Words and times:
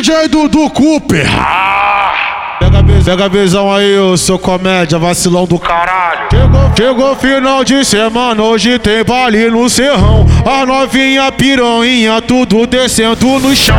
DJ 0.00 0.28
Dudu 0.28 0.70
Cooper. 0.70 1.28
Pega, 3.04 3.26
a 3.26 3.28
visão 3.28 3.70
aí, 3.70 3.98
ô 3.98 4.16
seu 4.16 4.38
comédia, 4.38 4.98
vacilão 4.98 5.44
do 5.44 5.58
caralho. 5.58 6.26
Chegou, 6.30 6.72
chegou 6.74 7.16
final 7.16 7.62
de 7.62 7.84
semana, 7.84 8.42
hoje 8.42 8.78
tem 8.78 9.04
baile 9.04 9.50
no 9.50 9.68
serrão. 9.68 10.26
A 10.46 10.64
novinha 10.64 11.30
piranha, 11.30 12.22
tudo 12.22 12.66
descendo 12.66 13.26
no 13.40 13.54
chão. 13.54 13.76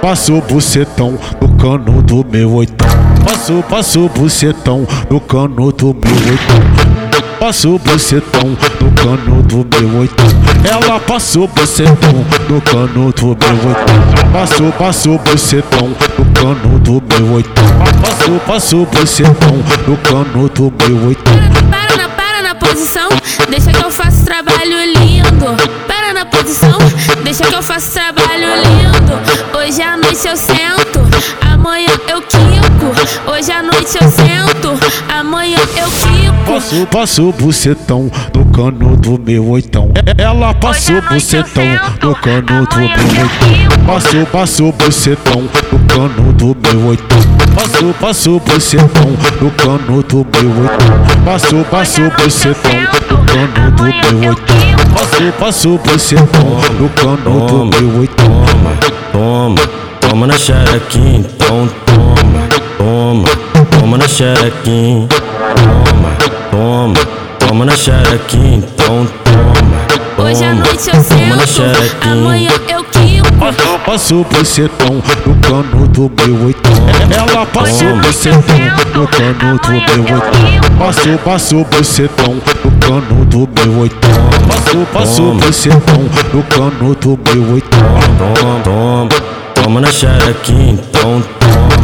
Passou 0.00 0.40
bucetão 0.40 1.18
no 1.40 1.56
cano 1.56 2.00
do 2.02 2.24
meu 2.24 2.52
oitão. 2.52 2.86
Passou, 3.24 3.64
passou 3.64 4.08
bucetão 4.08 4.86
no 5.10 5.20
cano 5.20 5.72
do 5.72 5.86
meu 5.86 6.30
oitão. 6.30 7.38
Passou 7.40 7.80
bucetão 7.80 8.56
no 8.80 8.92
cano 8.92 9.42
do 9.42 9.66
meu 9.76 10.02
oitão. 10.02 10.41
Ela 10.64 11.00
passou 11.00 11.48
bucetão 11.48 12.24
no 12.48 12.60
cano 12.60 13.12
do 13.12 13.26
meu 13.26 13.68
oitão. 13.68 14.32
Passou, 14.32 14.72
passou 14.72 15.18
bucetão 15.18 15.88
no 16.18 16.24
cano 16.32 16.78
do 16.78 17.02
meu 17.14 17.32
oitão. 17.34 17.64
Passou, 18.00 18.40
passou 18.40 18.86
bucetão 18.86 19.62
no 19.86 19.96
cano 19.98 20.48
do 20.48 20.72
meu 20.86 21.08
oitão. 21.08 21.34
Para 21.68 21.96
na, 21.96 22.08
para 22.08 22.42
na 22.42 22.54
posição, 22.54 23.08
deixa 23.48 23.72
que 23.72 23.84
eu 23.84 23.90
faço 23.90 24.24
trabalho 24.24 24.84
lindo. 24.98 25.56
Para 25.88 26.14
na 26.14 26.24
posição, 26.26 26.78
deixa 27.24 27.44
que 27.44 27.54
eu 27.54 27.62
faço 27.62 27.90
trabalho 27.90 28.48
lindo. 28.56 29.58
Hoje 29.58 29.82
à 29.82 29.96
noite 29.96 30.26
eu 30.26 30.36
sento, 30.36 31.00
amanhã 31.40 31.90
eu 32.08 32.22
quico. 32.22 33.30
Hoje 33.30 33.50
à 33.50 33.62
noite 33.62 33.98
eu 34.00 34.08
sento, 34.08 34.78
amanhã 35.08 35.58
eu 35.76 35.90
quico. 35.90 36.21
Passou, 36.46 36.86
passou 36.86 37.32
bucetão 37.32 38.10
no 38.34 38.44
cano 38.46 38.96
do 38.96 39.18
meu 39.18 39.48
oitão. 39.48 39.90
Ela 40.18 40.52
passou 40.54 41.00
bucetão 41.02 41.64
sento, 41.64 42.06
no 42.06 42.14
cano 42.16 42.66
do 42.66 42.78
meu 42.78 42.88
eu 42.88 43.22
oitão. 43.22 43.86
Passou, 43.86 44.26
passou 44.26 44.72
bucetão 44.72 45.48
no 45.70 45.78
cano 45.86 46.32
do 46.32 46.56
meu 46.56 46.86
oitão. 46.88 47.18
Passou, 47.54 47.94
passou 47.94 48.40
bucetão 48.40 49.16
no 49.40 49.50
cano 49.52 50.02
do 50.02 50.26
meu 50.32 50.62
oitão. 50.62 51.22
Passou, 51.24 51.64
passou 51.64 52.10
bucetão 52.10 52.72
no 53.10 53.24
cano 53.24 53.70
do 53.72 53.82
meu 53.84 54.28
oitão. 54.28 54.56
Passou, 54.94 55.32
passou 55.32 55.78
bucetão 55.78 56.60
no 56.78 56.88
cano 56.90 57.46
do 57.46 57.64
meu 57.66 58.00
oitão. 58.00 58.26
Toma, 58.26 58.76
toma, 59.12 59.62
toma 60.00 60.26
na 60.26 60.38
xerequinha, 60.38 61.18
então 61.20 61.68
toma, 61.86 62.48
toma, 62.78 63.28
toma 63.70 63.98
na 63.98 64.08
xerequinha, 64.08 65.08
toma, 65.08 66.31
toma, 66.52 66.94
toma 67.38 67.64
na 67.64 67.74
xerequinha, 67.74 68.58
então 68.58 69.08
toma, 69.24 69.82
Hoje 70.24 70.44
à 70.44 70.52
noite 70.54 70.90
eu 70.92 71.02
sento, 71.02 72.08
amanhã 72.08 72.50
eu 72.68 72.84
quico. 72.84 73.32
Passou, 73.38 73.78
passou 73.78 74.24
bucetão 74.24 75.02
no 75.26 75.34
cano 75.36 75.88
do 75.88 76.12
meu 76.24 76.46
oitão. 76.46 76.72
Ela 77.10 77.46
passou 77.46 77.88
Toma. 77.88 78.02
bucetão 78.02 78.58
no 78.94 79.08
cano 79.08 79.58
do 79.58 79.72
meu 79.72 80.14
oitão. 80.14 80.78
Passou, 80.78 81.18
passou 81.18 81.64
bucetão 81.64 82.34
no 82.64 82.70
cano 82.78 83.24
do 83.24 83.48
meu 83.64 83.80
oitão. 83.80 84.10
Passou, 84.46 84.86
passou 84.92 85.28
Toma. 85.28 85.46
bucetão 85.46 86.10
no 86.32 86.42
cano 86.44 86.94
do 86.94 87.18
meu 87.34 87.54
oitão. 87.54 87.80
toma, 88.18 88.60
toma, 88.62 89.08
toma 89.54 89.80
na 89.80 89.90
xerequinha, 89.90 90.72
então 90.74 91.22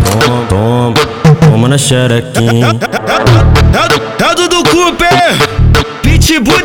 toma, 0.06 0.47
toma, 0.48 0.94
toma 1.50 1.69
na 1.69 1.78
xerequinha. 1.78 2.69
É 4.89 4.91
Cooper, 4.91 5.36
Pitbull 6.03 6.62